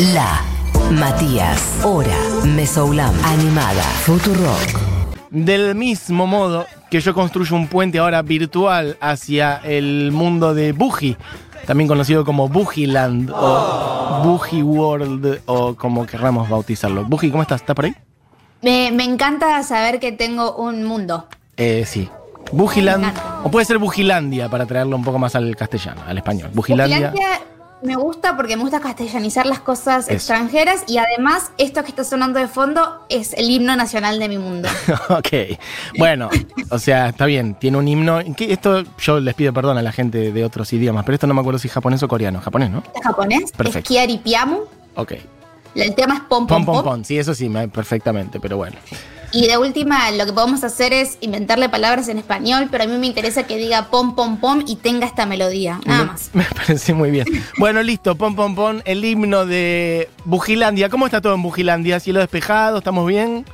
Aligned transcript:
La 0.00 0.40
Matías, 0.90 1.84
Hora, 1.84 2.16
Mesoulam, 2.46 3.14
Animada, 3.22 3.82
Futurock. 3.82 4.80
Del 5.28 5.74
mismo 5.74 6.26
modo 6.26 6.64
que 6.90 7.00
yo 7.00 7.12
construyo 7.12 7.54
un 7.54 7.66
puente 7.66 7.98
ahora 7.98 8.22
virtual 8.22 8.96
hacia 9.02 9.58
el 9.58 10.10
mundo 10.10 10.54
de 10.54 10.72
Buji, 10.72 11.18
también 11.66 11.86
conocido 11.86 12.24
como 12.24 12.48
Bujiland 12.48 13.30
o 13.30 14.22
Buji 14.24 14.62
World 14.62 15.42
o 15.44 15.74
como 15.74 16.06
querramos 16.06 16.48
bautizarlo. 16.48 17.04
Buji, 17.04 17.30
¿cómo 17.30 17.42
estás? 17.42 17.60
¿Estás 17.60 17.76
por 17.76 17.84
ahí? 17.84 17.94
Me, 18.62 18.90
me 18.92 19.04
encanta 19.04 19.62
saber 19.64 20.00
que 20.00 20.12
tengo 20.12 20.56
un 20.56 20.82
mundo. 20.82 21.26
Eh, 21.58 21.84
sí. 21.86 22.08
Bujiland, 22.52 23.12
o 23.44 23.50
puede 23.50 23.66
ser 23.66 23.76
Bujilandia 23.76 24.48
para 24.48 24.64
traerlo 24.64 24.96
un 24.96 25.04
poco 25.04 25.18
más 25.18 25.36
al 25.36 25.54
castellano, 25.56 26.00
al 26.06 26.16
español. 26.16 26.48
Bujilandia. 26.54 27.10
Bujilandia 27.10 27.49
me 27.82 27.96
gusta 27.96 28.36
porque 28.36 28.56
me 28.56 28.62
gusta 28.62 28.80
castellanizar 28.80 29.46
las 29.46 29.60
cosas 29.60 30.04
Eso. 30.06 30.12
extranjeras 30.14 30.84
y 30.86 30.98
además 30.98 31.50
esto 31.58 31.82
que 31.82 31.88
está 31.88 32.04
sonando 32.04 32.38
de 32.38 32.46
fondo 32.48 33.04
es 33.08 33.32
el 33.34 33.48
himno 33.50 33.74
nacional 33.76 34.18
de 34.18 34.28
mi 34.28 34.38
mundo. 34.38 34.68
ok. 35.08 35.58
Bueno, 35.98 36.28
o 36.70 36.78
sea, 36.78 37.08
está 37.08 37.26
bien, 37.26 37.54
tiene 37.54 37.78
un 37.78 37.88
himno. 37.88 38.20
Esto 38.20 38.82
yo 38.98 39.20
les 39.20 39.34
pido 39.34 39.52
perdón 39.52 39.78
a 39.78 39.82
la 39.82 39.92
gente 39.92 40.32
de 40.32 40.44
otros 40.44 40.72
idiomas, 40.72 41.04
pero 41.04 41.14
esto 41.14 41.26
no 41.26 41.34
me 41.34 41.40
acuerdo 41.40 41.58
si 41.58 41.68
es 41.68 41.72
japonés 41.74 42.02
o 42.02 42.08
coreano. 42.08 42.40
Japonés, 42.40 42.70
¿no? 42.70 42.82
¿Es 42.94 43.02
japonés? 43.02 43.52
Perfecto. 43.52 43.78
Es 43.78 43.84
Kiari 43.88 44.18
Piamu. 44.18 44.60
Ok. 44.96 45.12
El 45.74 45.94
tema 45.94 46.14
es 46.14 46.20
pom 46.22 46.46
Pom, 46.46 46.64
pom 46.64 46.64
pom, 46.64 46.74
pom. 46.74 46.84
pom. 46.94 47.04
Sí, 47.04 47.18
eso 47.18 47.32
sí, 47.34 47.48
me- 47.48 47.68
perfectamente, 47.68 48.40
pero 48.40 48.56
bueno. 48.56 48.76
Y 49.32 49.46
de 49.46 49.58
última, 49.58 50.10
lo 50.10 50.26
que 50.26 50.32
podemos 50.32 50.64
hacer 50.64 50.92
es 50.92 51.16
inventarle 51.20 51.68
palabras 51.68 52.08
en 52.08 52.18
español, 52.18 52.66
pero 52.70 52.82
a 52.84 52.86
mí 52.88 52.98
me 52.98 53.06
interesa 53.06 53.44
que 53.44 53.56
diga 53.56 53.88
pom 53.88 54.16
pom 54.16 54.38
pom 54.40 54.64
y 54.66 54.76
tenga 54.76 55.06
esta 55.06 55.24
melodía. 55.24 55.80
Nada 55.86 56.04
Me- 56.04 56.10
más. 56.12 56.30
Me 56.32 56.44
parece 56.44 56.94
muy 56.94 57.10
bien. 57.10 57.26
Bueno, 57.58 57.82
listo, 57.82 58.16
pom, 58.16 58.34
pom, 58.34 58.54
pom, 58.56 58.80
el 58.84 59.04
himno 59.04 59.46
de 59.46 60.08
Bujilandia. 60.24 60.88
¿Cómo 60.88 61.06
está 61.06 61.20
todo 61.20 61.34
en 61.34 61.42
Bujilandia? 61.42 62.00
¿Cielo 62.00 62.18
despejado? 62.20 62.78
¿Estamos 62.78 63.06
bien? 63.06 63.44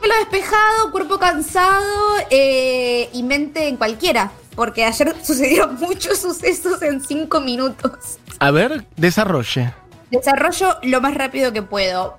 Pelo 0.00 0.14
despejado, 0.20 0.90
cuerpo 0.90 1.18
cansado 1.18 1.84
eh, 2.30 3.10
y 3.12 3.22
mente 3.22 3.68
en 3.68 3.76
cualquiera. 3.76 4.32
Porque 4.56 4.84
ayer 4.86 5.14
sucedieron 5.22 5.76
muchos 5.78 6.18
sucesos 6.18 6.80
en 6.80 7.02
cinco 7.04 7.40
minutos. 7.40 8.18
A 8.38 8.50
ver, 8.50 8.86
desarrolle. 8.96 9.74
Desarrollo 10.10 10.76
lo 10.82 11.00
más 11.02 11.14
rápido 11.14 11.52
que 11.52 11.62
puedo. 11.62 12.16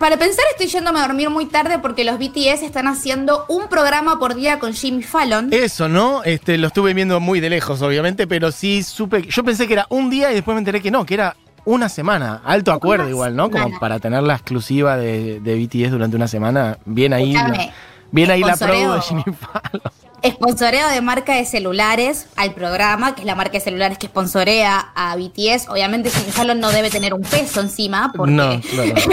Para 0.00 0.16
pensar, 0.16 0.42
estoy 0.52 0.66
yéndome 0.68 0.98
a 0.98 1.02
dormir 1.02 1.28
muy 1.28 1.44
tarde 1.44 1.78
porque 1.78 2.04
los 2.04 2.18
BTS 2.18 2.62
están 2.62 2.88
haciendo 2.88 3.44
un 3.48 3.68
programa 3.68 4.18
por 4.18 4.34
día 4.34 4.58
con 4.58 4.72
Jimmy 4.72 5.02
Fallon. 5.02 5.52
Eso, 5.52 5.90
¿no? 5.90 6.24
Este, 6.24 6.56
lo 6.56 6.68
estuve 6.68 6.94
viendo 6.94 7.20
muy 7.20 7.38
de 7.40 7.50
lejos, 7.50 7.82
obviamente, 7.82 8.26
pero 8.26 8.50
sí 8.50 8.82
supe. 8.82 9.26
Yo 9.28 9.44
pensé 9.44 9.66
que 9.66 9.74
era 9.74 9.86
un 9.90 10.08
día 10.08 10.32
y 10.32 10.34
después 10.36 10.54
me 10.54 10.60
enteré 10.60 10.80
que 10.80 10.90
no, 10.90 11.04
que 11.04 11.12
era 11.12 11.36
una 11.66 11.90
semana. 11.90 12.40
Alto 12.46 12.72
acuerdo, 12.72 13.04
Una 13.04 13.10
igual, 13.10 13.36
¿no? 13.36 13.50
Como 13.50 13.78
para 13.78 13.98
tener 13.98 14.22
la 14.22 14.36
exclusiva 14.36 14.96
de, 14.96 15.38
de 15.40 15.54
BTS 15.66 15.90
durante 15.90 16.16
una 16.16 16.28
semana. 16.28 16.78
Bien 16.86 17.12
ahí. 17.12 17.34
la- 17.34 17.70
bien 18.10 18.30
ahí 18.30 18.40
la 18.40 18.56
promo 18.56 18.94
de 18.94 19.00
Jimmy 19.02 19.22
Fallon. 19.22 19.82
Sponsoreo 20.24 20.88
de 20.88 21.00
marca 21.00 21.34
de 21.34 21.44
celulares 21.44 22.26
al 22.36 22.54
programa, 22.54 23.14
que 23.14 23.22
es 23.22 23.26
la 23.26 23.34
marca 23.34 23.52
de 23.52 23.60
celulares 23.60 23.98
que 23.98 24.06
sponsorea 24.06 24.92
a 24.94 25.16
BTS. 25.16 25.68
Obviamente 25.68 26.10
Fallon 26.10 26.60
no 26.60 26.70
debe 26.70 26.90
tener 26.90 27.14
un 27.14 27.22
peso 27.22 27.60
encima 27.60 28.12
porque 28.16 28.32
No, 28.32 28.42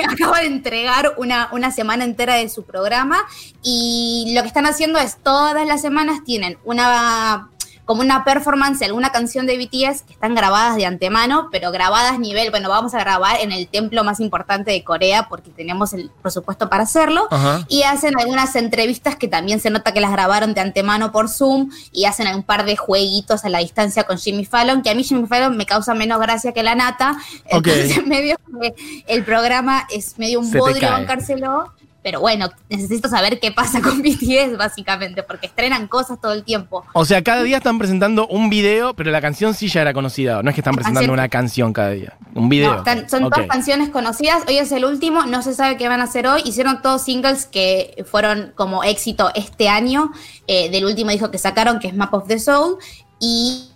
acaba 0.10 0.42
de 0.42 0.48
entregar 0.48 1.14
una, 1.18 1.50
una 1.52 1.72
semana 1.72 2.04
entera 2.04 2.36
de 2.36 2.50
su 2.50 2.64
programa 2.64 3.18
y 3.64 4.32
lo 4.36 4.42
que 4.42 4.48
están 4.48 4.66
haciendo 4.66 5.00
es 5.00 5.18
todas 5.18 5.66
las 5.66 5.82
semanas 5.82 6.24
tienen 6.24 6.58
una 6.64 7.50
como 7.88 8.02
una 8.02 8.26
performance 8.26 8.80
de 8.80 8.86
alguna 8.86 9.14
canción 9.14 9.48
de 9.48 9.58
BTS 9.58 10.02
que 10.02 10.12
están 10.12 10.36
grabadas 10.36 10.76
de 10.76 10.86
antemano, 10.86 11.48
pero 11.54 11.72
grabadas 11.72 12.20
nivel, 12.20 12.52
bueno, 12.52 12.68
vamos 12.68 12.94
a 12.94 13.00
grabar 13.00 13.38
en 13.40 13.54
el 13.54 13.70
templo 13.70 14.04
más 14.04 14.20
importante 14.20 14.72
de 14.72 14.84
Corea 14.84 15.28
porque 15.30 15.52
tenemos 15.52 15.94
el 15.94 16.12
presupuesto 16.22 16.70
para 16.70 16.84
hacerlo 16.84 17.28
Ajá. 17.32 17.66
y 17.70 17.84
hacen 17.84 18.20
algunas 18.20 18.58
entrevistas 18.58 19.16
que 19.16 19.30
también 19.30 19.62
se 19.62 19.70
nota 19.70 19.94
que 19.94 20.02
las 20.02 20.12
grabaron 20.12 20.54
de 20.54 20.60
antemano 20.60 21.14
por 21.14 21.30
Zoom 21.30 21.70
y 21.94 22.04
hacen 22.04 22.28
un 22.36 22.44
par 22.44 22.66
de 22.66 22.76
jueguitos 22.76 23.46
a 23.46 23.50
la 23.50 23.60
distancia 23.60 24.04
con 24.04 24.18
Jimmy 24.18 24.44
Fallon, 24.44 24.82
que 24.82 24.90
a 24.90 24.94
mí 24.94 25.06
Jimmy 25.06 25.26
Fallon 25.26 25.56
me 25.56 25.66
causa 25.66 25.94
menos 25.94 26.20
gracia 26.20 26.52
que 26.52 26.64
la 26.64 26.76
nata, 26.76 27.18
Ok. 27.54 27.68
entonces 27.68 28.06
medio 28.06 28.36
que 28.60 28.76
el 29.08 29.24
programa 29.24 29.88
es 29.90 30.20
medio 30.20 30.42
un 30.42 30.52
bodrio 30.52 30.90
bancárselo, 30.92 31.72
pero 32.08 32.22
bueno, 32.22 32.50
necesito 32.70 33.10
saber 33.10 33.38
qué 33.42 33.52
pasa 33.52 33.82
con 33.84 34.02
BTS 34.02 34.56
básicamente, 34.58 35.24
porque 35.24 35.48
estrenan 35.48 35.90
cosas 35.90 36.22
todo 36.22 36.32
el 36.32 36.46
tiempo. 36.46 36.86
O 36.94 37.04
sea, 37.04 37.22
cada 37.22 37.44
día 37.44 37.58
están 37.58 37.78
presentando 37.78 38.26
un 38.28 38.50
video, 38.50 38.94
pero 38.94 39.12
la 39.12 39.20
canción 39.20 39.54
sí 39.54 39.68
ya 39.68 39.82
era 39.82 39.92
conocida. 39.94 40.42
No 40.42 40.50
es 40.50 40.56
que 40.56 40.62
están 40.62 40.74
presentando 40.74 41.02
canción- 41.02 41.14
una 41.20 41.28
canción 41.28 41.74
cada 41.74 41.90
día. 41.90 42.18
Un 42.34 42.48
video. 42.48 42.72
No, 42.72 42.78
están- 42.78 43.10
son 43.10 43.26
Ok. 43.26 43.34
todas 43.34 43.50
canciones 43.50 43.90
conocidas. 43.90 44.44
Hoy 44.48 44.58
es 44.58 44.72
el 44.72 44.86
último, 44.86 45.24
no 45.26 45.42
se 45.42 45.54
sabe 45.54 45.76
qué 45.76 45.90
van 45.90 46.00
a 46.00 46.06
hacer 46.06 46.28
hoy. 46.28 46.44
Hicieron 46.46 46.82
todos 46.82 47.02
singles 47.02 47.46
que 47.46 48.06
fueron 48.10 48.54
como 48.56 48.86
éxito 48.86 49.30
este 49.36 49.68
año 49.68 50.14
eh, 50.48 50.70
del 50.70 50.86
último 50.86 51.12
disco 51.12 51.30
que 51.30 51.40
sacaron, 51.40 51.80
que 51.80 51.90
es 51.90 51.94
Map 51.94 52.14
of 52.14 52.26
the 52.30 52.40
Soul. 52.40 52.78
Y 53.20 53.70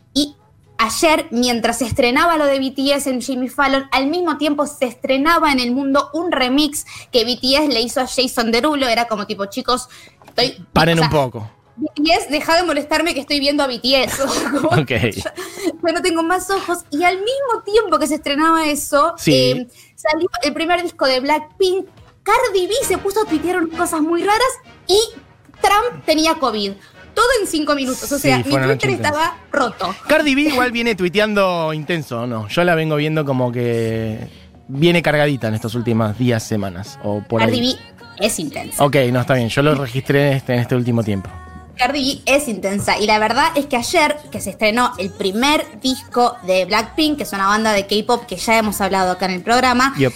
ayer, 0.82 1.28
mientras 1.32 1.78
se 1.80 1.86
estrenaba 1.86 2.38
lo 2.38 2.46
de 2.46 2.60
BTS 2.60 3.08
en 3.08 3.22
Jimmy 3.22 3.50
Fallon, 3.50 3.88
al 3.92 4.08
mismo 4.08 4.38
tiempo 4.38 4.66
se 4.68 4.86
estrenaba 4.86 5.52
en 5.52 5.60
el 5.60 5.72
mundo 5.72 6.10
un 6.14 6.32
remix 6.32 6.86
que 7.12 7.24
BTS 7.24 7.68
le 7.74 7.82
hizo 7.82 8.02
a 8.02 8.08
Jason 8.08 8.52
Derulo. 8.52 8.88
Era 8.88 9.08
como 9.08 9.26
tipo, 9.28 9.46
chicos, 9.46 9.88
estoy. 10.28 10.66
Paren 10.74 11.00
o 11.00 11.02
sea, 11.02 11.10
un 11.10 11.14
poco. 11.32 11.52
BTS, 11.78 12.30
deja 12.30 12.56
de 12.58 12.64
molestarme 12.64 13.14
que 13.14 13.22
estoy 13.22 13.40
viendo 13.40 13.64
a 13.64 13.68
BTS. 13.68 14.20
O 14.26 14.30
sea, 14.30 14.50
como- 14.52 14.70
Ok. 14.70 14.92
yo 15.84 15.94
no 15.94 16.02
tengo 16.02 16.24
más 16.24 16.50
ojos. 16.50 16.80
Y 16.92 17.04
al 17.04 17.16
mismo 17.18 17.64
tiempo 17.66 17.98
que 18.00 18.08
se 18.08 18.16
estrenaba 18.16 18.66
eso, 18.68 19.14
Sí. 19.18 19.34
eh, 19.34 19.68
salió 19.96 20.30
el 20.44 20.54
primer 20.54 20.82
disco 20.84 21.06
de 21.06 21.20
Blackpink. 21.20 21.86
Cardi 22.24 22.68
B 22.68 22.74
se 22.88 22.98
puso 22.98 23.22
a 23.24 23.26
tuitear 23.26 23.58
unas 23.64 23.78
cosas 23.78 24.02
muy 24.02 24.22
raras 24.24 24.54
y 24.88 25.00
Trump 25.62 26.06
tenía 26.06 26.36
COVID. 26.36 26.74
Todo 27.14 27.26
en 27.42 27.48
cinco 27.48 27.76
minutos. 27.76 28.12
O 28.12 28.20
sea, 28.20 28.38
mi 28.38 28.44
Twitter 28.44 28.90
estaba 28.92 29.38
roto. 29.52 29.94
Cardi 30.08 30.36
B 30.36 30.42
igual 30.42 30.72
viene 30.72 30.96
tuiteando 30.96 31.74
intenso, 31.74 32.22
¿o 32.22 32.28
¿no? 32.28 32.48
Yo 32.48 32.64
la 32.64 32.76
vengo 32.76 32.96
viendo 32.96 33.26
como 33.26 33.52
que 33.52 34.20
viene 34.68 35.02
cargadita 35.02 35.48
en 35.48 35.56
estos 35.56 35.76
últimos 35.76 36.18
días, 36.18 36.44
semanas. 36.44 36.98
O 37.04 37.22
por 37.22 37.42
Cardi 37.42 37.60
ahí. 37.60 37.78
B 38.20 38.26
es 38.26 38.40
intensa. 38.40 38.84
Ok, 38.84 38.96
no, 39.12 39.22
está 39.22 39.34
bien. 39.36 39.50
Yo 39.50 39.62
lo 39.62 39.76
registré 39.76 40.32
en 40.32 40.38
este, 40.38 40.54
en 40.54 40.60
este 40.60 40.76
último 40.76 41.04
tiempo. 41.04 41.30
Cardi 41.78 42.22
B 42.26 42.32
es 42.32 42.48
intensa. 42.48 43.00
Y 43.00 43.08
la 43.08 43.18
verdad 43.20 43.52
es 43.56 43.66
que 43.66 43.76
ayer, 43.76 44.16
que 44.32 44.40
se 44.40 44.52
estrenó 44.52 44.94
el 45.00 45.10
primer 45.10 45.66
disco 45.82 46.38
de 46.46 46.66
Blackpink, 46.66 47.18
que 47.18 47.24
es 47.24 47.34
una 47.34 47.48
banda 47.48 47.74
de 47.74 47.88
K-pop 47.88 48.26
que 48.26 48.36
ya 48.36 48.58
hemos 48.58 48.80
hablado 48.82 49.12
acá 49.12 49.26
en 49.26 49.32
el 49.32 49.42
programa, 49.42 49.94
Yep. 49.98 50.14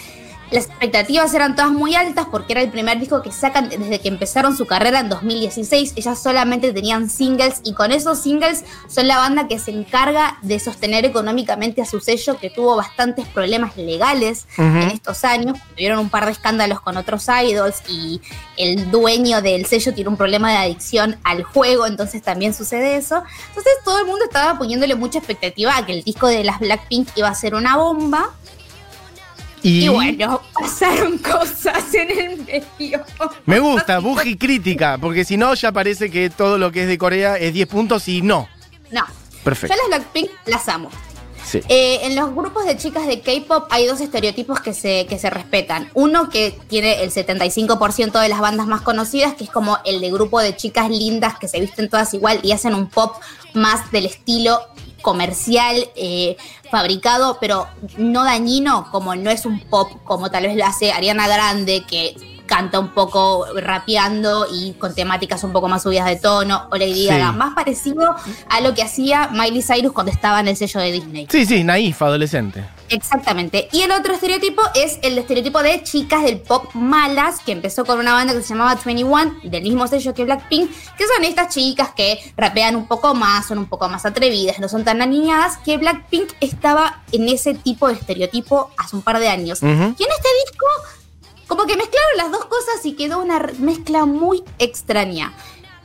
Las 0.51 0.67
expectativas 0.67 1.33
eran 1.33 1.55
todas 1.55 1.71
muy 1.71 1.95
altas 1.95 2.27
porque 2.29 2.53
era 2.53 2.61
el 2.61 2.69
primer 2.69 2.99
disco 2.99 3.21
que 3.21 3.31
sacan 3.31 3.69
desde 3.69 3.99
que 3.99 4.07
empezaron 4.07 4.55
su 4.55 4.65
carrera 4.65 4.99
en 4.99 5.09
2016. 5.09 5.93
Ellas 5.95 6.21
solamente 6.21 6.71
tenían 6.71 7.09
singles 7.09 7.61
y 7.63 7.73
con 7.73 7.91
esos 7.91 8.19
singles 8.19 8.63
son 8.87 9.07
la 9.07 9.17
banda 9.17 9.47
que 9.47 9.57
se 9.57 9.71
encarga 9.71 10.37
de 10.43 10.59
sostener 10.59 11.03
económicamente 11.05 11.81
a 11.81 11.85
su 11.85 11.99
sello 11.99 12.37
que 12.37 12.49
tuvo 12.49 12.75
bastantes 12.75 13.27
problemas 13.27 13.75
legales 13.75 14.45
en 14.57 14.89
estos 14.91 15.23
años. 15.23 15.57
Tuvieron 15.75 15.99
un 15.99 16.09
par 16.09 16.25
de 16.25 16.31
escándalos 16.31 16.79
con 16.79 16.97
otros 16.97 17.25
idols 17.27 17.81
y 17.89 18.21
el 18.57 18.91
dueño 18.91 19.41
del 19.41 19.65
sello 19.65 19.93
tiene 19.93 20.09
un 20.09 20.17
problema 20.17 20.51
de 20.51 20.57
adicción 20.57 21.17
al 21.23 21.43
juego, 21.43 21.87
entonces 21.87 22.21
también 22.21 22.53
sucede 22.53 22.97
eso. 22.97 23.23
Entonces 23.49 23.73
todo 23.83 23.99
el 23.99 24.05
mundo 24.05 24.25
estaba 24.25 24.57
poniéndole 24.57 24.95
mucha 24.95 25.17
expectativa 25.17 25.75
a 25.75 25.85
que 25.85 25.93
el 25.93 26.03
disco 26.03 26.27
de 26.27 26.43
las 26.43 26.59
Blackpink 26.59 27.09
iba 27.15 27.29
a 27.29 27.35
ser 27.35 27.55
una 27.55 27.77
bomba. 27.77 28.29
Y, 29.65 29.85
Y 29.85 29.87
bueno, 29.87 30.41
pasaron 30.53 31.17
cosas 31.17 31.91
en 31.95 32.11
el 32.11 32.45
medio. 32.45 33.03
me 33.47 33.57
gusta, 33.57 33.97
Buji 33.97 34.37
crítica, 34.37 34.99
porque 35.01 35.25
si 35.25 35.37
no 35.37 35.55
ya 35.55 35.71
parece 35.71 36.11
que 36.11 36.29
todo 36.29 36.59
lo 36.59 36.71
que 36.71 36.83
es 36.83 36.87
de 36.87 36.99
Corea 36.99 37.35
es 37.37 37.51
10 37.51 37.67
puntos 37.67 38.07
y 38.07 38.21
no. 38.21 38.47
No, 38.91 39.03
Perfecto. 39.43 39.75
yo 39.75 39.89
las 39.89 39.99
Blackpink 40.01 40.29
las 40.45 40.69
amo. 40.69 40.91
Sí. 41.43 41.61
Eh, 41.67 42.01
en 42.03 42.15
los 42.15 42.35
grupos 42.35 42.65
de 42.65 42.77
chicas 42.77 43.07
de 43.07 43.21
K-pop 43.21 43.65
hay 43.71 43.87
dos 43.87 44.01
estereotipos 44.01 44.59
que 44.59 44.75
se, 44.75 45.07
que 45.07 45.17
se 45.17 45.31
respetan. 45.31 45.89
Uno 45.95 46.29
que 46.29 46.55
tiene 46.67 47.01
el 47.01 47.11
75% 47.11 48.21
de 48.21 48.29
las 48.29 48.39
bandas 48.41 48.67
más 48.67 48.81
conocidas, 48.81 49.33
que 49.33 49.45
es 49.45 49.49
como 49.49 49.79
el 49.83 49.99
de 49.99 50.11
grupo 50.11 50.39
de 50.41 50.55
chicas 50.55 50.91
lindas 50.91 51.39
que 51.39 51.47
se 51.47 51.59
visten 51.59 51.89
todas 51.89 52.13
igual 52.13 52.39
y 52.43 52.51
hacen 52.51 52.75
un 52.75 52.87
pop 52.87 53.15
más 53.55 53.91
del 53.91 54.05
estilo 54.05 54.59
comercial, 55.05 55.75
eh, 55.95 56.35
fabricado, 56.71 57.37
pero 57.39 57.67
no 57.97 58.23
dañino, 58.23 58.89
como 58.91 59.15
no 59.15 59.29
es 59.29 59.45
un 59.45 59.59
pop 59.59 59.87
como 60.03 60.31
tal 60.31 60.47
vez 60.47 60.57
lo 60.57 60.65
hace 60.65 60.91
Ariana 60.91 61.27
Grande, 61.27 61.83
que 61.87 62.15
canta 62.47 62.79
un 62.79 62.89
poco 62.89 63.45
rapeando 63.55 64.47
y 64.51 64.73
con 64.73 64.95
temáticas 64.95 65.43
un 65.43 65.51
poco 65.51 65.67
más 65.67 65.83
subidas 65.83 66.07
de 66.07 66.15
tono, 66.15 66.67
o 66.71 66.75
Lady 66.75 67.03
Sí. 67.03 67.05
Gaga, 67.07 67.31
más 67.33 67.53
parecido 67.53 68.15
a 68.49 68.61
lo 68.61 68.73
que 68.73 68.81
hacía 68.81 69.29
Miley 69.31 69.61
Cyrus 69.61 69.93
cuando 69.93 70.11
estaba 70.11 70.39
en 70.39 70.47
el 70.47 70.57
sello 70.57 70.79
de 70.79 70.91
Disney. 70.91 71.27
Sí, 71.29 71.45
sí, 71.45 71.63
naif, 71.63 72.01
adolescente. 72.01 72.65
Exactamente. 72.89 73.67
Y 73.71 73.81
el 73.81 73.91
otro 73.91 74.13
estereotipo 74.13 74.61
es 74.75 74.99
el 75.01 75.17
estereotipo 75.17 75.61
de 75.61 75.83
chicas 75.83 76.23
del 76.23 76.39
pop 76.39 76.73
malas, 76.73 77.39
que 77.39 77.51
empezó 77.51 77.85
con 77.85 77.99
una 77.99 78.13
banda 78.13 78.33
que 78.33 78.41
se 78.41 78.49
llamaba 78.49 78.79
21, 78.83 79.39
del 79.43 79.63
mismo 79.63 79.87
sello 79.87 80.13
que 80.13 80.23
Blackpink, 80.23 80.69
que 80.69 81.07
son 81.07 81.23
estas 81.23 81.53
chicas 81.53 81.91
que 81.95 82.19
rapean 82.37 82.75
un 82.75 82.87
poco 82.87 83.15
más, 83.15 83.47
son 83.47 83.57
un 83.57 83.65
poco 83.65 83.89
más 83.89 84.05
atrevidas, 84.05 84.59
no 84.59 84.69
son 84.69 84.83
tan 84.83 85.01
aniñadas, 85.01 85.57
que 85.57 85.77
Blackpink 85.77 86.33
estaba 86.41 87.03
en 87.11 87.27
ese 87.29 87.55
tipo 87.55 87.87
de 87.87 87.95
estereotipo 87.95 88.71
hace 88.77 88.95
un 88.95 89.01
par 89.01 89.19
de 89.19 89.27
años. 89.27 89.61
Y 89.63 89.65
en 89.65 89.93
este 89.93 90.29
disco, 90.45 90.65
como 91.47 91.65
que 91.65 91.75
mezclaron 91.75 92.17
las 92.17 92.31
dos 92.31 92.45
cosas 92.45 92.85
y 92.85 92.93
quedó 92.93 93.19
una 93.19 93.39
mezcla 93.59 94.05
muy 94.05 94.43
extraña. 94.59 95.33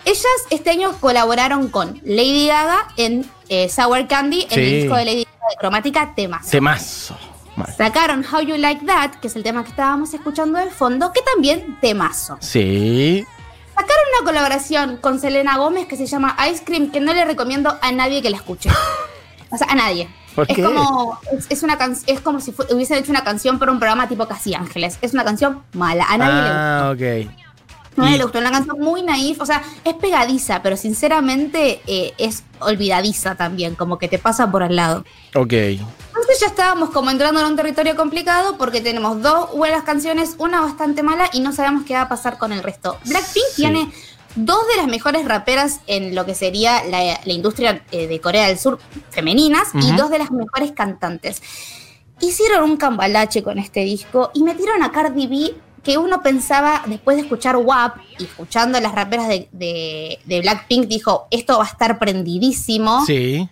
Ellas 0.05 0.27
este 0.49 0.71
año 0.71 0.97
colaboraron 0.99 1.69
con 1.69 2.01
Lady 2.05 2.47
Gaga 2.47 2.89
en 2.97 3.31
eh, 3.49 3.69
Sour 3.69 4.09
Candy, 4.09 4.47
en 4.51 4.61
el 4.61 4.81
disco 4.83 4.97
de 4.97 5.05
Lady 5.05 5.25
Gaga 5.25 5.30
de 5.51 5.57
cromática. 5.59 6.13
Temazo. 6.15 7.17
Mal. 7.57 7.75
Sacaron 7.77 8.25
How 8.25 8.41
You 8.43 8.57
Like 8.57 8.87
That, 8.87 9.11
que 9.21 9.27
es 9.29 9.37
el 9.37 9.43
tema 9.43 9.63
que 9.65 9.71
estábamos 9.71 10.15
escuchando 10.15 10.59
de 10.59 10.71
fondo, 10.71 11.13
que 11.13 11.21
también 11.23 11.79
temazo. 11.81 12.39
Sí. 12.41 13.27
Sacaron 13.75 14.05
una 14.19 14.27
colaboración 14.31 14.97
con 14.99 15.19
Selena 15.21 15.57
Gómez 15.59 15.87
que 15.87 15.97
se 15.97 16.07
llama 16.07 16.37
Ice 16.51 16.63
Cream, 16.65 16.91
que 16.91 17.01
no 17.01 17.13
le 17.13 17.25
recomiendo 17.25 17.77
a 17.83 17.93
nadie 17.93 18.23
que 18.23 18.31
la 18.31 18.37
escuche. 18.37 18.71
O 19.51 19.57
sea, 19.59 19.67
a 19.71 19.75
nadie. 19.75 20.09
¿Por 20.35 20.49
es 20.49 20.57
qué? 20.57 20.63
como 20.63 21.19
es, 21.37 21.47
es 21.51 21.63
una 21.65 21.77
can- 21.77 21.97
es 22.07 22.21
como 22.21 22.41
si 22.41 22.55
hubiesen 22.73 22.99
hecho 22.99 23.11
una 23.11 23.25
canción 23.25 23.59
para 23.59 23.73
un 23.73 23.81
programa 23.81 24.09
tipo 24.09 24.29
Casi 24.29 24.55
Ángeles. 24.55 24.97
Es 25.03 25.13
una 25.13 25.25
canción 25.25 25.63
mala, 25.73 26.07
a 26.09 26.17
nadie 26.17 26.35
le 26.35 26.41
gusta. 26.43 26.87
Ah, 26.87 26.91
ok. 26.93 27.50
Y- 27.97 28.17
le 28.17 28.23
gustó, 28.23 28.39
una 28.39 28.51
canción 28.51 28.79
muy 28.81 29.03
naif, 29.03 29.41
o 29.41 29.47
sea, 29.47 29.63
es 29.85 29.95
pegadiza, 29.95 30.63
pero 30.63 30.77
sinceramente 30.77 31.83
eh, 31.87 32.15
es 32.19 32.45
olvidadiza 32.61 33.35
también, 33.35 33.75
como 33.75 33.99
que 33.99 34.09
te 34.09 34.19
pasa 34.19 34.51
por 34.51 34.63
al 34.63 34.77
lado. 34.77 35.05
Ok. 35.35 35.53
Entonces 35.53 36.41
ya 36.41 36.47
estábamos 36.47 36.91
como 36.91 37.11
entrando 37.11 37.41
en 37.41 37.47
un 37.47 37.57
territorio 37.57 37.97
complicado 37.97 38.57
porque 38.59 38.81
tenemos 38.81 39.21
dos 39.23 39.51
buenas 39.57 39.83
canciones, 39.85 40.35
una 40.39 40.61
bastante 40.61 41.03
mala 41.03 41.29
y 41.33 41.41
no 41.41 41.53
sabemos 41.53 41.85
qué 41.85 41.95
va 41.95 42.03
a 42.03 42.09
pasar 42.09 42.39
con 42.39 42.53
el 42.53 42.63
resto. 42.63 42.97
Blackpink 43.07 43.47
Sí. 43.55 43.63
tiene 43.63 43.91
dos 44.37 44.59
de 44.69 44.77
las 44.77 44.87
mejores 44.87 45.25
raperas 45.27 45.81
en 45.87 46.15
lo 46.15 46.25
que 46.25 46.35
sería 46.35 46.85
la, 46.85 47.21
la 47.25 47.33
industria 47.33 47.83
eh, 47.91 48.07
de 48.07 48.21
Corea 48.21 48.47
del 48.47 48.59
Sur 48.59 48.79
femeninas 49.11 49.69
y 49.75 49.93
dos 49.97 50.11
de 50.11 50.19
las 50.19 50.31
mejores 50.31 50.73
cantantes. 50.73 51.43
Hicieron 52.21 52.63
un 52.71 52.77
cambalache 52.77 53.43
con 53.43 53.59
este 53.59 53.81
disco 53.81 54.31
y 54.35 54.43
metieron 54.43 54.83
a 54.83 54.93
Cardi 54.93 55.27
B 55.27 55.55
que 55.83 55.99
uno 55.99 56.23
pensaba 56.23 56.83
después 56.87 57.17
de 57.17 57.23
escuchar 57.23 57.57
WAP 57.57 57.97
y 58.19 58.25
escuchando 58.25 58.79
a 58.79 58.81
las 58.81 58.93
raperas 58.95 59.29
de, 59.29 59.49
de- 59.53 60.19
de 60.25 60.41
Blackpink 60.41 60.87
dijo 60.89 61.27
esto 61.31 61.59
va 61.59 61.65
a 61.65 61.69
estar 61.69 61.99
prendidísimo. 61.99 63.05
Sí. 63.07 63.49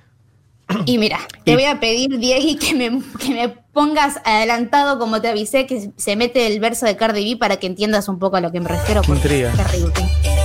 Y 0.84 0.98
mira, 0.98 1.18
te 1.44 1.52
Y- 1.52 1.54
voy 1.54 1.64
a 1.64 1.80
pedir, 1.80 2.18
Diego, 2.18 2.58
que 2.60 2.74
me, 2.74 3.02
que 3.18 3.30
me 3.32 3.48
pongas 3.48 4.20
adelantado, 4.24 4.98
como 4.98 5.20
te 5.20 5.28
avisé, 5.28 5.66
que 5.66 5.90
se 5.96 6.14
mete 6.16 6.46
el 6.46 6.60
verso 6.60 6.84
de 6.84 6.96
Cardi 6.96 7.32
B 7.32 7.38
para 7.38 7.56
que 7.56 7.66
entiendas 7.66 8.08
un 8.08 8.18
poco 8.18 8.36
a 8.36 8.40
lo 8.42 8.52
que 8.52 8.60
me 8.60 8.68
refiero. 8.68 9.00
porque 9.00 9.22
intriga. 9.22 9.50
es 9.50 9.56
terrible. 9.56 10.37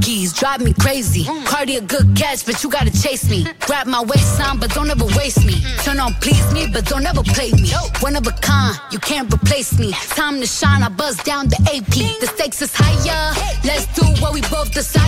Keys, 0.00 0.32
drive 0.32 0.60
me 0.60 0.72
crazy. 0.74 1.24
Cardi 1.44 1.76
a 1.76 1.80
good 1.80 2.16
catch, 2.16 2.44
but 2.46 2.62
you 2.62 2.70
gotta 2.70 2.90
chase 2.90 3.28
me. 3.30 3.46
Grab 3.60 3.86
my 3.86 4.02
waistline, 4.02 4.58
but 4.58 4.70
don't 4.70 4.90
ever 4.90 5.06
waste 5.16 5.44
me. 5.44 5.54
Turn 5.84 5.98
on, 6.00 6.14
please 6.14 6.46
me, 6.52 6.66
but 6.72 6.84
don't 6.86 7.06
ever 7.06 7.22
play 7.22 7.50
me. 7.52 7.70
One 8.00 8.16
of 8.16 8.26
a 8.26 8.32
kind, 8.32 8.78
you 8.92 8.98
can't 8.98 9.32
replace 9.32 9.78
me. 9.78 9.92
Time 9.92 10.40
to 10.40 10.46
shine, 10.46 10.82
I 10.82 10.88
buzz 10.88 11.16
down 11.18 11.48
the 11.48 11.58
AP. 11.74 12.20
The 12.20 12.26
stakes 12.26 12.62
is 12.62 12.72
higher. 12.74 13.34
Let's 13.64 13.86
do 13.94 14.04
what 14.22 14.32
we 14.34 14.40
both 14.42 14.72
desire. 14.72 15.06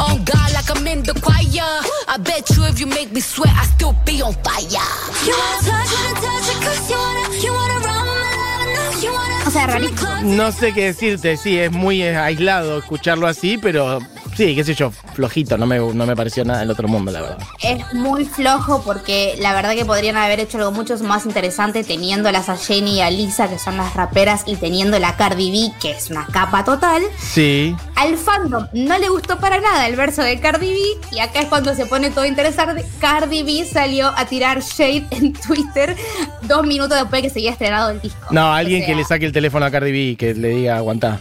On 0.00 0.22
God, 0.24 0.52
like 0.52 0.70
I'm 0.70 0.86
in 0.86 1.02
the 1.02 1.14
choir. 1.20 1.82
I 2.08 2.16
bet 2.18 2.48
you 2.50 2.64
if 2.64 2.80
you 2.80 2.86
make 2.86 3.12
me 3.12 3.20
sweat, 3.20 3.54
I 3.54 3.64
still 3.64 3.94
be 4.04 4.22
on 4.22 4.34
fire. 4.44 4.62
You 5.26 5.34
wanna 5.34 5.62
touch, 5.62 5.90
wanna 5.92 6.14
touch 6.20 6.48
it, 6.52 6.58
cause 6.62 6.90
you 6.90 6.96
wanna, 6.96 7.24
you 7.44 7.52
wanna 7.52 7.78
run 7.86 8.06
my 8.06 8.30
love, 8.42 8.66
no, 8.76 9.00
you 9.00 9.12
wanna 9.12 9.31
O 9.46 9.50
sea. 9.50 9.78
No 10.22 10.52
sé 10.52 10.72
qué 10.72 10.86
decirte, 10.86 11.36
sí, 11.36 11.58
es 11.58 11.72
muy 11.72 12.02
aislado 12.02 12.78
escucharlo 12.78 13.26
así, 13.26 13.58
pero 13.58 13.98
sí, 14.36 14.54
qué 14.54 14.64
sé 14.64 14.74
yo, 14.74 14.90
flojito, 14.90 15.56
no 15.58 15.66
me, 15.66 15.78
no 15.78 16.06
me 16.06 16.16
pareció 16.16 16.44
nada 16.44 16.60
del 16.60 16.70
otro 16.70 16.88
mundo, 16.88 17.10
la 17.12 17.20
verdad. 17.22 17.38
Es 17.62 17.92
muy 17.94 18.24
flojo 18.24 18.82
porque 18.84 19.34
la 19.38 19.54
verdad 19.54 19.74
que 19.74 19.84
podrían 19.84 20.16
haber 20.16 20.40
hecho 20.40 20.58
algo 20.58 20.72
mucho 20.72 20.96
más 20.98 21.26
interesante 21.26 21.84
teniéndolas 21.84 22.48
a 22.48 22.56
Jenny 22.56 22.96
y 22.96 23.00
a 23.00 23.10
Lisa, 23.10 23.48
que 23.48 23.58
son 23.58 23.76
las 23.76 23.94
raperas, 23.94 24.42
y 24.46 24.56
teniendo 24.56 24.98
la 24.98 25.16
Cardi 25.16 25.50
B, 25.50 25.72
que 25.80 25.92
es 25.92 26.10
una 26.10 26.26
capa 26.26 26.64
total. 26.64 27.02
Sí. 27.18 27.74
Al 27.96 28.16
fandom 28.16 28.66
no 28.72 28.98
le 28.98 29.08
gustó 29.08 29.38
para 29.38 29.60
nada 29.60 29.86
el 29.86 29.96
verso 29.96 30.22
de 30.22 30.40
Cardi 30.40 30.70
B 30.70 30.78
y 31.12 31.18
acá 31.20 31.40
es 31.40 31.46
cuando 31.46 31.74
se 31.74 31.86
pone 31.86 32.10
todo 32.10 32.24
interesante. 32.26 32.84
Cardi 33.00 33.42
B 33.42 33.64
salió 33.64 34.12
a 34.16 34.26
tirar 34.26 34.60
shade 34.60 35.06
en 35.10 35.32
Twitter 35.32 35.96
dos 36.42 36.66
minutos 36.66 36.98
después 36.98 37.22
de 37.22 37.28
que 37.28 37.32
se 37.32 37.40
había 37.40 37.52
estrenado 37.52 37.90
el 37.90 38.00
disco. 38.00 38.26
No, 38.30 38.52
alguien 38.52 38.82
O 38.82 38.86
que 38.86 38.94
le 38.94 39.04
saque 39.04 39.26
el 39.26 39.32
teléfono 39.32 39.66
a 39.66 39.70
Cardi 39.70 39.92
B 39.92 39.98
y 39.98 40.16
que 40.16 40.34
le 40.34 40.48
diga 40.48 40.76
aguantá. 40.76 41.20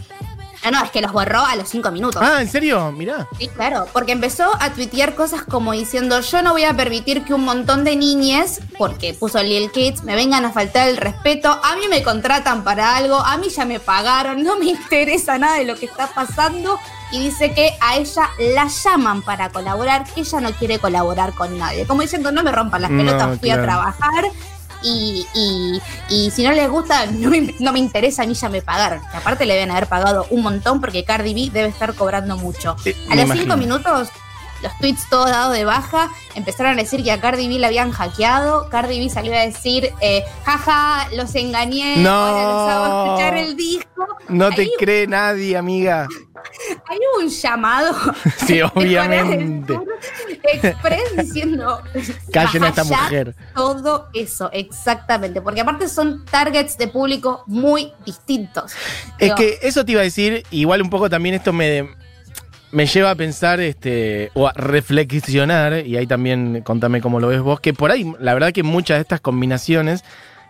No, 0.64 0.72
no, 0.72 0.84
es 0.84 0.92
que 0.92 1.02
los 1.02 1.12
borró 1.12 1.44
a 1.46 1.56
los 1.56 1.68
cinco 1.70 1.92
minutos. 1.92 2.22
Ah, 2.24 2.42
¿en 2.42 2.50
serio? 2.50 2.92
Mirá. 2.92 3.28
Sí, 3.40 3.48
claro, 3.48 3.88
porque 3.94 4.12
empezó 4.12 4.50
a 4.60 4.70
tuitear 4.72 5.16
cosas 5.16 5.44
como 5.44 5.72
diciendo 5.72 6.20
yo 6.22 6.42
no 6.44 6.52
voy 6.52 6.64
a 6.66 6.74
permitir 6.76 7.24
que 7.24 7.34
un 7.34 7.44
montón 7.44 7.84
de 7.84 7.96
niñes, 7.96 8.60
porque 8.78 9.14
puso 9.14 9.42
Lil 9.42 9.72
Kids, 9.72 10.04
me 10.04 10.16
vengan 10.16 10.46
a 10.46 10.52
faltar 10.52 10.88
el 10.88 10.98
respeto, 10.98 11.50
a 11.64 11.76
mí 11.76 11.84
me 11.90 12.04
contratan 12.04 12.64
para 12.64 12.96
algo, 12.96 13.18
a 13.18 13.38
mí 13.38 13.50
ya 13.50 13.66
me 13.66 13.80
pagaron, 13.80 14.44
no 14.44 14.58
me 14.58 14.66
interesa 14.66 15.38
nada 15.38 15.58
de 15.58 15.66
lo 15.66 15.76
que 15.76 15.86
está 15.86 16.08
pasando 16.14 16.78
y 17.12 17.20
dice 17.20 17.54
que 17.54 17.72
a 17.82 17.98
ella 17.98 18.30
la 18.56 18.68
llaman 18.68 19.22
para 19.24 19.50
colaborar, 19.50 20.06
que 20.14 20.22
ella 20.22 20.40
no 20.42 20.52
quiere 20.52 20.80
colaborar 20.80 21.34
con 21.34 21.58
nadie, 21.58 21.86
como 21.88 22.02
diciendo 22.04 22.32
no 22.32 22.44
me 22.44 22.52
rompan 22.52 22.84
las 22.84 22.92
No, 22.92 22.98
pelotas, 23.04 23.40
fui 23.40 23.50
claro. 23.50 23.64
a 23.64 23.66
trabajar. 23.66 24.26
Y, 24.84 25.28
y- 25.36 25.82
y 26.10 26.32
si 26.32 26.44
no 26.44 26.52
les 26.52 26.70
gusta, 26.70 27.06
no 27.08 27.30
me, 27.30 27.54
no 27.60 27.72
me 27.72 27.80
interesa, 27.80 28.24
a 28.24 28.26
mí 28.26 28.34
ya 28.34 28.50
me 28.50 28.62
pagaron. 28.62 29.02
Y 29.14 29.18
aparte 29.18 29.46
le 29.46 29.54
deben 29.54 29.72
haber 29.72 29.88
pagado 29.88 30.26
un 30.32 30.42
montón 30.44 30.80
porque 30.82 31.04
Cardi 31.04 31.34
B 31.34 31.50
debe 31.54 31.70
estar 31.70 31.94
cobrando 31.94 32.38
mucho. 32.38 32.72
A 32.72 32.76
los 32.76 32.86
cinco 32.86 33.24
imagino. 33.24 33.58
minutos, 33.58 34.10
los 34.64 34.78
tweets 34.80 35.10
todos 35.10 35.30
dados 35.30 35.54
de 35.54 35.66
baja, 35.66 36.12
empezaron 36.36 36.74
a 36.74 36.76
decir 36.76 37.04
que 37.04 37.12
a 37.12 37.20
Cardi 37.20 37.48
B 37.48 37.58
la 37.60 37.68
habían 37.68 37.92
hackeado. 37.92 38.70
Cardi 38.70 39.00
B 39.00 39.10
salió 39.10 39.34
a 39.36 39.40
decir, 39.40 39.92
eh, 40.02 40.24
jaja, 40.46 41.08
los 41.16 41.34
engañé, 41.36 41.98
No. 41.98 42.10
ahora 42.12 42.44
los 42.44 42.70
hago 42.70 43.06
escuchar 43.06 43.38
el 43.38 43.56
disco. 43.56 43.88
No 44.30 44.50
te 44.52 44.70
cree 44.80 45.08
nadie, 45.08 45.58
amiga. 45.58 46.08
Hay 46.88 47.00
un 47.20 47.30
llamado. 47.30 47.94
Sí, 48.46 48.62
obviamente. 48.76 49.80
Express 50.54 51.16
diciendo. 51.18 51.82
Callen 52.34 52.64
a 52.64 52.70
esta 52.70 52.84
"Bajallar 52.84 53.28
mujer". 53.28 53.36
Todo 53.56 54.10
eso, 54.14 54.50
exactamente. 54.52 55.42
Porque 55.42 55.62
aparte 55.62 55.88
son 55.88 56.26
targets 56.26 56.78
de 56.78 56.88
público 56.88 57.44
muy 57.48 57.94
distintos. 58.06 58.74
Es 59.18 59.28
Digo, 59.28 59.36
que 59.36 59.60
eso 59.62 59.86
te 59.86 59.94
iba 59.94 60.02
a 60.02 60.04
decir, 60.04 60.44
igual 60.52 60.82
un 60.82 60.90
poco 60.90 61.10
también 61.10 61.36
esto 61.36 61.54
me, 61.54 61.90
me 62.72 62.86
lleva 62.86 63.12
a 63.12 63.16
pensar 63.16 63.60
este, 63.60 64.32
o 64.34 64.48
a 64.48 64.54
reflexionar, 64.54 65.86
y 65.86 65.98
ahí 65.98 66.08
también 66.08 66.62
contame 66.64 67.02
cómo 67.02 67.20
lo 67.20 67.28
ves 67.28 67.42
vos, 67.42 67.60
que 67.60 67.74
por 67.74 67.92
ahí, 67.92 68.12
la 68.20 68.34
verdad 68.34 68.52
que 68.52 68.64
muchas 68.64 68.98
de 68.98 69.02
estas 69.02 69.22
combinaciones, 69.22 70.04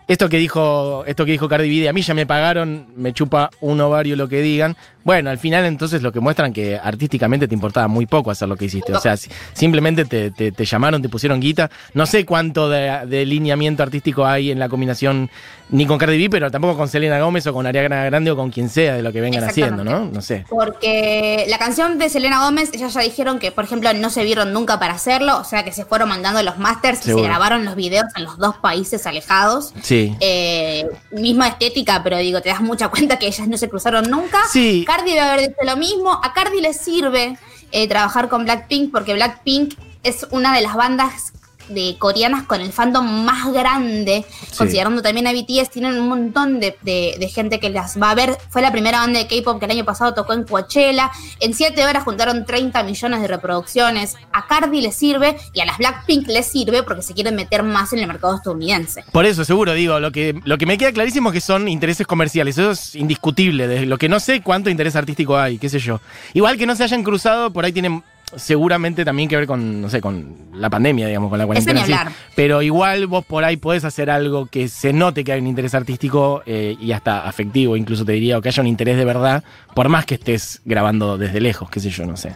esto 0.08 0.28
que 0.28 0.38
dijo, 0.38 1.04
esto 1.06 1.24
que 1.24 1.32
dijo 1.32 1.48
Cardi 1.48 1.68
B, 1.68 1.82
de 1.82 1.88
a 1.88 1.92
mí 1.92 2.02
ya 2.02 2.14
me 2.14 2.26
pagaron, 2.26 2.86
me 2.96 3.12
chupa 3.12 3.50
un 3.60 3.80
ovario 3.80 4.16
lo 4.16 4.28
que 4.28 4.40
digan. 4.42 4.76
Bueno, 5.04 5.30
al 5.30 5.38
final 5.38 5.64
entonces 5.64 6.00
lo 6.02 6.12
que 6.12 6.20
muestran 6.20 6.52
que 6.52 6.78
artísticamente 6.80 7.48
te 7.48 7.54
importaba 7.54 7.88
muy 7.88 8.06
poco 8.06 8.30
hacer 8.30 8.46
lo 8.48 8.56
que 8.56 8.66
hiciste. 8.66 8.92
O 8.94 9.00
sea, 9.00 9.16
si- 9.16 9.30
simplemente 9.52 10.04
te, 10.04 10.30
te- 10.30 10.52
te 10.52 10.64
llamaron, 10.64 11.02
te 11.02 11.08
pusieron 11.08 11.40
guita. 11.40 11.70
No 11.94 12.06
sé 12.06 12.24
cuánto 12.24 12.68
de, 12.68 13.00
de 13.08 13.26
lineamiento 13.26 13.82
artístico 13.82 14.24
hay 14.24 14.52
en 14.52 14.60
la 14.60 14.68
combinación 14.68 15.28
ni 15.70 15.86
con 15.86 15.98
Cardi 15.98 16.18
B, 16.18 16.30
pero 16.30 16.50
tampoco 16.52 16.76
con 16.76 16.88
Selena 16.88 17.18
Gómez 17.20 17.46
o 17.48 17.52
con 17.52 17.66
Ariana 17.66 18.04
Grande 18.04 18.30
o 18.30 18.36
con 18.36 18.50
quien 18.50 18.68
sea 18.68 18.94
de 18.94 19.02
lo 19.02 19.10
que 19.12 19.20
vengan 19.20 19.42
haciendo, 19.42 19.82
¿no? 19.82 20.04
No 20.04 20.20
sé. 20.22 20.44
Porque 20.48 21.46
la 21.48 21.58
canción 21.58 21.98
de 21.98 22.08
Selena 22.08 22.44
Gómez, 22.44 22.70
ellas 22.72 22.94
ya 22.94 23.00
dijeron 23.00 23.38
que, 23.40 23.50
por 23.52 23.64
ejemplo, 23.64 23.92
no 23.94 24.10
se 24.10 24.22
vieron 24.22 24.52
nunca 24.52 24.78
para 24.78 24.94
hacerlo, 24.94 25.38
o 25.38 25.44
sea 25.44 25.64
que 25.64 25.72
se 25.72 25.84
fueron 25.84 26.08
mandando 26.10 26.42
los 26.42 26.58
masters 26.58 27.00
y 27.06 27.10
se 27.12 27.22
grabaron 27.22 27.64
los 27.64 27.74
videos 27.74 28.04
en 28.16 28.24
los 28.24 28.38
dos 28.38 28.56
países 28.58 29.06
alejados. 29.06 29.72
Sí. 29.82 29.91
Eh, 30.20 30.86
misma 31.10 31.48
estética, 31.48 32.02
pero 32.02 32.18
digo, 32.18 32.40
te 32.40 32.48
das 32.48 32.60
mucha 32.60 32.88
cuenta 32.88 33.18
que 33.18 33.26
ellas 33.26 33.48
no 33.48 33.56
se 33.56 33.68
cruzaron 33.68 34.10
nunca. 34.10 34.38
Sí. 34.50 34.84
Cardi 34.86 35.10
debe 35.10 35.20
haber 35.20 35.48
dicho 35.48 35.60
lo 35.64 35.76
mismo. 35.76 36.20
A 36.22 36.32
Cardi 36.32 36.60
le 36.60 36.72
sirve 36.72 37.36
eh, 37.70 37.88
trabajar 37.88 38.28
con 38.28 38.44
Blackpink 38.44 38.90
porque 38.90 39.14
Blackpink 39.14 39.74
es 40.02 40.26
una 40.30 40.54
de 40.54 40.62
las 40.62 40.74
bandas 40.74 41.32
de 41.68 41.96
coreanas 41.98 42.44
con 42.44 42.60
el 42.60 42.72
fandom 42.72 43.24
más 43.24 43.52
grande, 43.52 44.24
Sí. 44.50 44.56
considerando 44.58 45.02
también 45.02 45.26
a 45.26 45.32
BTS, 45.32 45.70
tienen 45.70 45.94
un 46.00 46.08
montón 46.08 46.60
de, 46.60 46.76
de- 46.82 47.16
de 47.18 47.28
gente 47.28 47.60
que 47.60 47.70
las 47.70 48.00
va 48.00 48.10
a 48.10 48.14
ver. 48.14 48.36
Fue 48.50 48.62
la 48.62 48.72
primera 48.72 48.98
banda 49.00 49.18
de 49.18 49.26
K-pop 49.26 49.58
que 49.58 49.64
el 49.66 49.70
año 49.72 49.84
pasado 49.84 50.14
tocó 50.14 50.32
en 50.32 50.44
Coachella. 50.44 51.10
En 51.40 51.54
7 51.54 51.84
horas 51.84 52.04
juntaron 52.04 52.44
30 52.44 52.82
millones 52.82 53.20
de 53.22 53.28
reproducciones. 53.28 54.16
A 54.32 54.46
Cardi 54.46 54.80
le 54.80 54.92
sirve 54.92 55.36
y 55.52 55.60
a 55.60 55.64
las 55.64 55.78
Blackpink 55.78 56.26
les 56.28 56.46
sirve 56.46 56.82
porque 56.82 57.02
se 57.02 57.14
quieren 57.14 57.34
meter 57.36 57.62
más 57.62 57.92
en 57.92 58.00
el 58.00 58.06
mercado 58.06 58.36
estadounidense. 58.36 59.04
Por 59.12 59.26
eso, 59.26 59.44
seguro, 59.44 59.72
digo, 59.74 60.00
lo 60.00 60.10
que, 60.12 60.40
lo 60.44 60.58
que 60.58 60.66
me 60.66 60.78
queda 60.78 60.92
clarísimo 60.92 61.30
es 61.30 61.34
que 61.34 61.40
son 61.40 61.68
intereses 61.68 62.06
comerciales, 62.06 62.58
eso 62.58 62.70
es 62.72 62.94
indiscutible, 62.94 63.66
de 63.66 63.86
lo 63.86 63.98
que 63.98 64.08
no 64.08 64.20
sé 64.20 64.42
cuánto 64.42 64.70
interés 64.70 64.96
artístico 64.96 65.36
hay, 65.38 65.58
qué 65.58 65.68
sé 65.68 65.78
yo. 65.78 66.00
Igual 66.34 66.56
que 66.58 66.66
no 66.66 66.74
se 66.76 66.84
hayan 66.84 67.02
cruzado, 67.02 67.52
por 67.52 67.64
ahí 67.64 67.72
tienen, 67.72 68.02
seguramente 68.36 69.04
también 69.04 69.28
que 69.28 69.36
ver 69.36 69.46
con, 69.46 69.80
no 69.80 69.88
sé, 69.88 70.00
con 70.00 70.36
la 70.54 70.70
pandemia, 70.70 71.06
digamos, 71.06 71.30
con 71.30 71.38
la 71.38 71.46
cuarentena. 71.46 71.84
sí. 71.84 71.94
Pero 72.34 72.62
igual 72.62 73.06
vos 73.06 73.24
por 73.24 73.44
ahí 73.44 73.56
podés 73.56 73.84
hacer 73.84 74.10
algo 74.10 74.46
que 74.46 74.68
se 74.68 74.92
note 74.92 75.24
que 75.24 75.32
hay 75.32 75.40
un 75.40 75.46
interés 75.46 75.74
artístico 75.74 76.42
eh, 76.46 76.76
y 76.80 76.92
hasta 76.92 77.26
afectivo, 77.26 77.76
incluso 77.76 78.04
te 78.04 78.12
diría, 78.12 78.38
o 78.38 78.42
que 78.42 78.48
haya 78.48 78.60
un 78.60 78.66
interés 78.66 78.96
de 78.96 79.04
verdad, 79.04 79.44
por 79.74 79.88
más 79.88 80.06
que 80.06 80.14
estés 80.14 80.60
grabando 80.64 81.18
desde 81.18 81.40
lejos, 81.40 81.70
qué 81.70 81.80
sé 81.80 81.90
yo, 81.90 82.06
no 82.06 82.16
sé. 82.16 82.34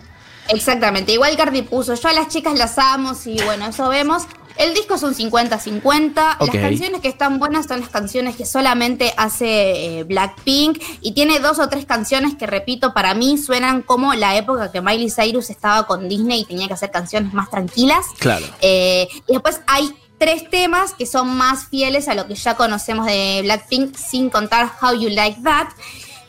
Exactamente, 0.48 1.12
igual 1.12 1.36
Cardi 1.36 1.62
puso, 1.62 1.94
yo 1.94 2.08
a 2.08 2.12
las 2.12 2.28
chicas 2.28 2.56
las 2.56 2.78
amo 2.78 3.12
y 3.24 3.42
bueno, 3.42 3.66
eso 3.66 3.88
vemos. 3.88 4.26
El 4.58 4.74
disco 4.74 4.94
es 4.94 5.02
un 5.02 5.14
50-50. 5.14 6.36
Ok. 6.38 6.54
Las 6.54 6.62
canciones 6.62 7.00
que 7.00 7.08
están 7.08 7.38
buenas 7.38 7.66
son 7.66 7.80
las 7.80 7.88
canciones 7.90 8.36
que 8.36 8.46
solamente 8.46 9.12
hace 9.16 9.98
eh, 9.98 10.04
Blackpink. 10.04 10.82
Y 11.00 11.12
tiene 11.12 11.38
dos 11.40 11.58
o 11.58 11.68
tres 11.68 11.84
canciones 11.84 12.34
que, 12.34 12.46
repito, 12.46 12.94
para 12.94 13.14
mí 13.14 13.38
suenan 13.38 13.82
como 13.82 14.14
la 14.14 14.36
época 14.36 14.72
que 14.72 14.80
Miley 14.80 15.10
Cyrus 15.10 15.50
estaba 15.50 15.86
con 15.86 16.08
Disney 16.08 16.40
y 16.40 16.44
tenía 16.44 16.68
que 16.68 16.74
hacer 16.74 16.90
canciones 16.90 17.32
más 17.32 17.50
tranquilas. 17.50 18.06
Claro. 18.18 18.46
Eh, 18.60 19.08
y 19.26 19.32
después 19.32 19.60
hay 19.66 19.94
tres 20.18 20.48
temas 20.48 20.94
que 20.94 21.06
son 21.06 21.36
más 21.36 21.68
fieles 21.68 22.08
a 22.08 22.14
lo 22.14 22.26
que 22.26 22.34
ya 22.34 22.54
conocemos 22.54 23.06
de 23.06 23.40
Blackpink, 23.42 23.96
sin 23.96 24.30
contar 24.30 24.72
How 24.80 24.94
You 24.94 25.10
Like 25.10 25.40
That. 25.42 25.68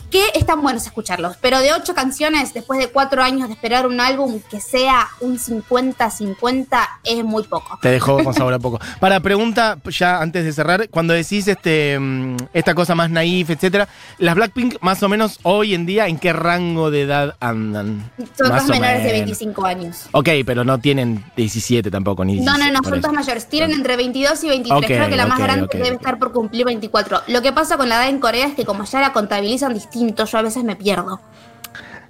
Que 0.10 0.24
están 0.36 0.62
buenos 0.62 0.86
escucharlos, 0.86 1.36
pero 1.42 1.60
de 1.60 1.74
ocho 1.74 1.94
canciones, 1.94 2.54
después 2.54 2.80
de 2.80 2.88
cuatro 2.88 3.22
años 3.22 3.50
de 3.50 3.56
esperar 3.56 3.86
un 3.86 4.00
álbum 4.00 4.40
que 4.50 4.62
sea 4.62 5.10
un 5.20 5.38
50-50, 5.38 6.88
es 7.04 7.24
muy 7.26 7.44
poco. 7.44 7.78
Te 7.82 7.90
dejó 7.90 8.24
con 8.24 8.34
sabor 8.34 8.54
a 8.54 8.60
poco. 8.60 8.80
Para 9.02 9.20
pregunta, 9.20 9.78
ya 9.90 10.22
antes 10.22 10.46
de 10.46 10.54
cerrar, 10.54 10.88
cuando 10.90 11.14
decís 11.14 11.48
este, 11.50 12.00
mm, 12.00 12.38
esta 12.54 12.74
cosa 12.74 12.96
más 12.96 13.10
naif, 13.10 13.50
etcétera, 13.50 13.90
las 14.18 14.36
Blackpink 14.36 14.76
más 14.82 15.04
o 15.04 15.10
menos 15.10 15.40
hoy 15.44 15.74
en 15.74 15.86
día, 15.86 16.08
¿en 16.08 16.20
qué 16.20 16.32
rango 16.32 16.90
de 16.90 17.02
edad 17.02 17.36
andan? 17.42 18.10
Son 18.18 18.48
todas 18.48 18.68
menores 18.70 19.00
de 19.00 19.12
menos. 19.12 19.26
25 19.26 19.66
años. 19.66 20.06
Ok, 20.14 20.30
pero 20.46 20.64
no 20.64 20.80
tienen 20.80 21.26
17 21.36 21.92
tampoco, 21.92 22.24
ni 22.24 22.36
No, 22.36 22.54
16. 22.54 22.74
no, 22.74 22.80
no, 22.82 22.90
son 22.90 23.02
todas 23.02 23.14
mayores. 23.14 23.50
Tienen 23.50 23.72
entre 23.72 23.98
22 23.98 24.44
y 24.46 24.50
23. 24.50 24.78
Ok, 24.80 24.86
Creo 24.86 25.10
que 25.10 25.18
la 25.18 25.28
más 25.28 25.40
grande 25.40 25.68
debe 25.74 25.96
estar 25.96 26.18
por 26.18 26.32
cumplir 26.32 26.66
24. 26.66 27.24
Lo 27.28 27.42
que 27.42 27.52
pasa 27.52 27.76
con 27.76 27.90
la 27.90 27.96
edad 27.96 28.10
en 28.10 28.20
Corea 28.20 28.48
es 28.48 28.56
que 28.56 28.64
como 28.64 28.86
ya 28.86 29.02
la 29.02 29.12
contabilizan 29.12 29.74
distinto, 29.74 29.97
yo 30.25 30.38
a 30.38 30.42
veces 30.42 30.63
me 30.63 30.75
pierdo. 30.75 31.20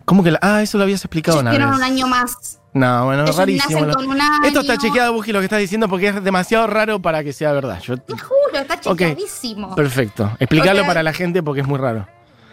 ¿Cómo 0.06 0.24
que 0.24 0.32
la.? 0.32 0.40
Ah, 0.42 0.62
eso 0.62 0.78
lo 0.78 0.84
habías 0.86 1.04
explicado 1.04 1.42
Ellos 1.42 1.54
una 1.54 1.68
vez. 1.68 1.76
un 1.78 1.84
año 1.84 2.08
más. 2.08 2.60
No, 2.74 3.06
bueno, 3.06 3.24
Ellos 3.24 3.36
rarísimo. 3.36 3.80
nacen 3.82 3.88
¿no? 3.88 3.94
con 3.96 4.08
un 4.08 4.22
año. 4.22 4.44
Esto 4.46 4.60
está 4.62 4.78
chequeado, 4.78 5.12
Buji, 5.14 5.32
lo 5.32 5.40
que 5.40 5.46
estás 5.46 5.60
diciendo, 5.60 5.90
porque 5.90 6.10
es 6.10 6.24
demasiado 6.24 6.68
raro 6.68 7.02
para 7.02 7.24
que 7.24 7.34
sea 7.34 7.52
verdad. 7.52 7.80
Yo, 7.82 7.98
Te 7.98 8.14
juro, 8.18 8.36
está 8.60 8.80
chequeadísimo. 8.80 9.76
Perfecto. 9.76 10.32
Explicarlo 10.40 10.86
para 10.86 11.04
la 11.04 11.12
gente 11.14 11.42
porque 11.44 11.62
es 11.62 11.68
muy 11.68 11.78
raro. 11.80 12.08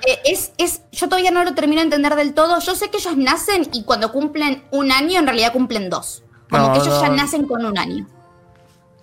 Eh, 0.06 0.18
es, 0.24 0.52
es, 0.58 0.82
yo 0.92 1.08
todavía 1.08 1.30
no 1.30 1.44
lo 1.44 1.54
termino 1.54 1.80
de 1.80 1.84
entender 1.84 2.14
del 2.16 2.34
todo. 2.34 2.58
Yo 2.60 2.74
sé 2.74 2.90
que 2.90 2.96
ellos 2.98 3.16
nacen 3.16 3.68
y 3.72 3.84
cuando 3.84 4.12
cumplen 4.12 4.64
un 4.70 4.90
año, 4.92 5.18
en 5.18 5.26
realidad 5.26 5.52
cumplen 5.52 5.88
dos. 5.90 6.22
Como 6.50 6.68
No, 6.68 6.72
que 6.74 6.80
ellos 6.80 6.94
no. 6.94 7.02
ya 7.02 7.08
nacen 7.10 7.46
con 7.46 7.64
un 7.64 7.78
año. 7.78 8.06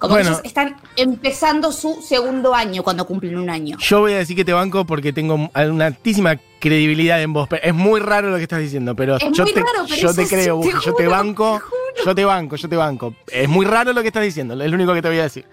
Como 0.02 0.16
Bueno. 0.16 0.30
ellos 0.32 0.42
están 0.44 0.78
empezando 0.96 1.72
su 1.72 2.02
segundo 2.02 2.56
año 2.56 2.82
cuando 2.82 3.06
cumplen 3.06 3.38
un 3.38 3.52
año. 3.52 3.78
Yo 3.80 4.00
voy 4.00 4.14
a 4.14 4.18
decir 4.18 4.36
que 4.36 4.44
te 4.44 4.52
banco 4.52 4.84
porque 4.84 5.14
tengo 5.14 5.36
una 5.56 5.86
altísima 5.86 6.38
credibilidad 6.60 7.22
en 7.22 7.34
vos. 7.34 7.48
pero 7.48 7.62
Es 7.64 7.76
muy 7.76 8.00
raro 8.00 8.32
lo 8.32 8.38
que 8.38 8.44
estás 8.44 8.60
diciendo, 8.62 8.96
pero 8.96 9.18
Es 9.18 9.24
yo 9.32 9.44
muy 9.44 9.54
te, 9.54 9.60
raro, 9.60 9.86
pero 9.88 10.02
yo 10.02 10.14
te 10.16 10.28
creo, 10.28 10.60
te 10.60 10.72
yo 10.84 10.94
te 10.96 11.08
banco, 11.08 11.62
te 11.96 12.04
yo 12.04 12.16
te 12.16 12.26
banco, 12.26 12.56
yo 12.56 12.68
te 12.68 12.76
banco. 12.76 13.14
Es 13.28 13.48
muy 13.48 13.64
raro 13.64 13.94
lo 13.94 14.02
que 14.02 14.08
estás 14.08 14.24
diciendo, 14.24 14.60
es 14.60 14.70
lo 14.72 14.76
único 14.76 14.92
que 14.96 15.04
te 15.04 15.08
voy 15.08 15.20
a 15.20 15.24
decir. 15.24 15.46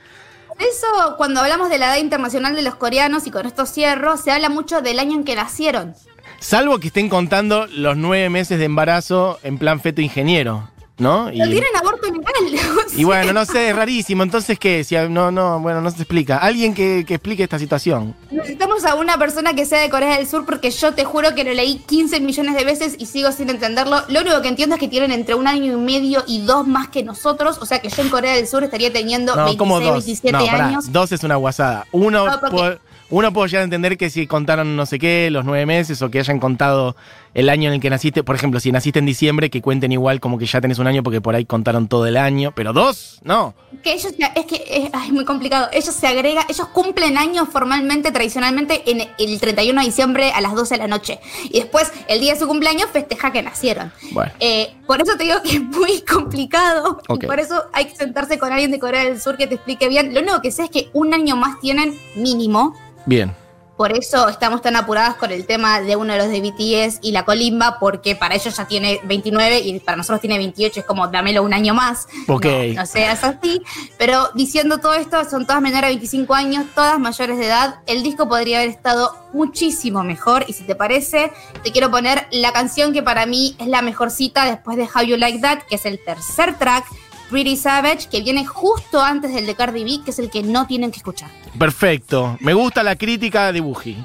Por 0.48 0.62
eso, 0.62 0.86
cuando 1.18 1.40
hablamos 1.40 1.68
de 1.68 1.76
la 1.78 1.88
edad 1.94 2.02
internacional 2.02 2.56
de 2.56 2.62
los 2.62 2.74
coreanos, 2.76 3.26
y 3.26 3.30
con 3.30 3.44
esto 3.44 3.66
cierro, 3.66 4.16
se 4.16 4.32
habla 4.32 4.48
mucho 4.48 4.80
del 4.80 4.98
año 4.98 5.12
en 5.14 5.24
que 5.24 5.36
nacieron. 5.36 5.94
Salvo 6.40 6.78
que 6.78 6.86
estén 6.86 7.10
contando 7.10 7.66
los 7.66 7.98
nueve 7.98 8.30
meses 8.30 8.58
de 8.58 8.64
embarazo 8.64 9.38
en 9.42 9.58
plan 9.58 9.78
feto 9.80 10.00
ingeniero, 10.00 10.70
¿no? 10.98 11.30
Y, 11.30 11.36
tienen 11.36 11.76
aborto 11.76 12.06
legal. 12.10 12.76
o 12.76 13.00
y 13.00 13.04
bueno, 13.04 13.32
no 13.32 13.44
sé, 13.44 13.70
es 13.70 13.76
rarísimo. 13.76 14.22
Entonces, 14.22 14.58
¿qué? 14.58 14.84
Si, 14.84 14.96
no, 15.08 15.30
no, 15.30 15.60
bueno, 15.60 15.80
no 15.80 15.90
se 15.90 15.98
explica. 15.98 16.38
Alguien 16.38 16.74
que, 16.74 17.04
que 17.06 17.14
explique 17.14 17.42
esta 17.44 17.58
situación. 17.58 18.14
Necesitamos 18.30 18.84
a 18.84 18.94
una 18.96 19.16
persona 19.18 19.54
que 19.54 19.64
sea 19.64 19.80
de 19.80 19.90
Corea 19.90 20.16
del 20.16 20.26
Sur 20.26 20.44
porque 20.44 20.70
yo 20.70 20.92
te 20.92 21.04
juro 21.04 21.34
que 21.34 21.44
lo 21.44 21.54
leí 21.54 21.76
15 21.86 22.20
millones 22.20 22.54
de 22.56 22.64
veces 22.64 22.96
y 22.98 23.06
sigo 23.06 23.32
sin 23.32 23.48
entenderlo. 23.50 24.02
Lo 24.08 24.20
único 24.20 24.42
que 24.42 24.48
entiendo 24.48 24.74
es 24.74 24.80
que 24.80 24.88
tienen 24.88 25.12
entre 25.12 25.34
un 25.34 25.46
año 25.46 25.72
y 25.72 25.76
medio 25.76 26.24
y 26.26 26.40
dos 26.40 26.66
más 26.66 26.88
que 26.88 27.02
nosotros. 27.02 27.58
O 27.60 27.66
sea 27.66 27.80
que 27.80 27.88
yo 27.88 28.02
en 28.02 28.08
Corea 28.08 28.34
del 28.34 28.46
Sur 28.46 28.64
estaría 28.64 28.92
teniendo 28.92 29.36
No, 29.36 29.44
26, 29.44 29.58
como 29.58 29.80
dos. 29.80 29.92
27 29.92 30.32
no, 30.32 30.46
pará, 30.46 30.66
años. 30.66 30.92
dos 30.92 31.12
es 31.12 31.22
una 31.22 31.36
guasada. 31.36 31.86
Uno, 31.92 32.26
No, 32.26 32.78
uno 33.10 33.32
puedo 33.32 33.46
llegar 33.46 33.62
a 33.62 33.64
entender 33.64 33.96
que 33.96 34.10
si 34.10 34.26
contaron 34.26 34.76
no 34.76 34.84
sé 34.84 34.98
qué, 34.98 35.30
los 35.30 35.44
nueve 35.44 35.64
meses, 35.64 36.02
o 36.02 36.10
que 36.10 36.18
hayan 36.18 36.38
contado 36.38 36.94
el 37.32 37.48
año 37.48 37.68
en 37.68 37.74
el 37.74 37.80
que 37.80 37.88
naciste. 37.88 38.22
Por 38.22 38.36
ejemplo, 38.36 38.60
si 38.60 38.70
naciste 38.70 38.98
en 38.98 39.06
diciembre, 39.06 39.48
que 39.48 39.62
cuenten 39.62 39.92
igual 39.92 40.20
como 40.20 40.38
que 40.38 40.44
ya 40.44 40.60
tenés 40.60 40.78
un 40.78 40.87
año, 40.88 41.02
porque 41.02 41.20
por 41.20 41.34
ahí 41.34 41.44
contaron 41.44 41.88
todo 41.88 42.06
el 42.06 42.16
año. 42.16 42.52
Pero 42.54 42.72
dos, 42.72 43.20
no. 43.22 43.54
Que 43.82 43.92
ellos, 43.92 44.12
es 44.34 44.46
que 44.46 44.64
es, 44.68 44.90
ay, 44.92 45.12
muy 45.12 45.24
complicado. 45.24 45.68
Ellos 45.72 45.94
se 45.94 46.06
agrega, 46.06 46.44
ellos 46.48 46.68
cumplen 46.68 47.16
años 47.16 47.48
formalmente, 47.50 48.10
tradicionalmente, 48.10 48.90
en 48.90 49.08
el 49.18 49.40
31 49.40 49.80
de 49.80 49.86
diciembre 49.86 50.32
a 50.32 50.40
las 50.40 50.54
12 50.54 50.74
de 50.74 50.78
la 50.78 50.88
noche. 50.88 51.20
Y 51.44 51.60
después, 51.60 51.92
el 52.08 52.20
día 52.20 52.34
de 52.34 52.40
su 52.40 52.46
cumpleaños, 52.46 52.90
festeja 52.90 53.32
que 53.32 53.42
nacieron. 53.42 53.92
Bueno. 54.12 54.32
Eh, 54.40 54.74
por 54.86 55.00
eso 55.00 55.16
te 55.16 55.24
digo 55.24 55.36
que 55.42 55.56
es 55.56 55.62
muy 55.62 56.00
complicado. 56.02 57.00
Y 57.08 57.26
por 57.26 57.38
eso 57.38 57.64
hay 57.72 57.86
que 57.86 57.96
sentarse 57.96 58.38
con 58.38 58.52
alguien 58.52 58.70
de 58.70 58.78
Corea 58.78 59.04
del 59.04 59.20
Sur 59.20 59.36
que 59.36 59.46
te 59.46 59.56
explique 59.56 59.88
bien. 59.88 60.14
Lo 60.14 60.20
único 60.20 60.40
que 60.40 60.50
sé 60.50 60.64
es 60.64 60.70
que 60.70 60.90
un 60.92 61.14
año 61.14 61.36
más 61.36 61.60
tienen 61.60 61.98
mínimo. 62.16 62.74
Bien. 63.06 63.32
Por 63.78 63.96
eso 63.96 64.28
estamos 64.28 64.60
tan 64.60 64.74
apuradas 64.74 65.14
con 65.14 65.30
el 65.30 65.46
tema 65.46 65.80
de 65.80 65.94
uno 65.94 66.12
de 66.12 66.18
los 66.18 66.28
de 66.28 66.40
BTS 66.40 66.98
y 67.00 67.12
la 67.12 67.24
colimba, 67.24 67.78
porque 67.78 68.16
para 68.16 68.34
ellos 68.34 68.56
ya 68.56 68.66
tiene 68.66 69.00
29 69.04 69.60
y 69.60 69.78
para 69.78 69.96
nosotros 69.96 70.20
tiene 70.20 70.36
28, 70.36 70.80
es 70.80 70.84
como 70.84 71.06
dámelo 71.06 71.44
un 71.44 71.54
año 71.54 71.74
más. 71.74 72.08
Ok. 72.26 72.44
No, 72.44 72.80
no 72.80 72.86
seas 72.86 73.22
así. 73.22 73.62
Pero 73.96 74.30
diciendo 74.34 74.78
todo 74.78 74.94
esto, 74.94 75.24
son 75.30 75.46
todas 75.46 75.62
menores 75.62 75.90
de 75.90 75.94
25 75.94 76.34
años, 76.34 76.66
todas 76.74 76.98
mayores 76.98 77.38
de 77.38 77.46
edad. 77.46 77.76
El 77.86 78.02
disco 78.02 78.28
podría 78.28 78.58
haber 78.58 78.70
estado 78.70 79.16
muchísimo 79.32 80.02
mejor. 80.02 80.44
Y 80.48 80.54
si 80.54 80.64
te 80.64 80.74
parece, 80.74 81.30
te 81.62 81.70
quiero 81.70 81.88
poner 81.88 82.26
la 82.32 82.52
canción 82.52 82.92
que 82.92 83.04
para 83.04 83.26
mí 83.26 83.54
es 83.60 83.68
la 83.68 83.80
mejor 83.80 84.10
cita 84.10 84.44
después 84.44 84.76
de 84.76 84.88
How 84.92 85.04
You 85.04 85.16
Like 85.16 85.38
That, 85.38 85.58
que 85.68 85.76
es 85.76 85.86
el 85.86 86.02
tercer 86.04 86.58
track, 86.58 86.84
Pretty 87.30 87.56
Savage, 87.56 88.08
que 88.10 88.22
viene 88.22 88.46
justo 88.46 89.00
antes 89.00 89.34
del 89.34 89.46
de 89.46 89.54
Cardi 89.54 89.84
B, 89.84 90.04
que 90.04 90.10
es 90.10 90.18
el 90.18 90.30
que 90.30 90.42
no 90.42 90.66
tienen 90.66 90.90
que 90.90 90.98
escuchar. 90.98 91.30
Perfecto. 91.58 92.36
Me 92.40 92.54
gusta 92.54 92.82
la 92.82 92.96
crítica 92.96 93.52
de 93.52 93.60
Buji. 93.60 93.96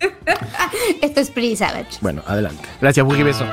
Esto 1.02 1.20
es 1.20 1.30
Pretty 1.30 1.56
Savage. 1.56 1.98
Bueno, 2.00 2.22
adelante. 2.26 2.68
Gracias, 2.80 3.04
Buji. 3.04 3.22
Beso. 3.22 3.44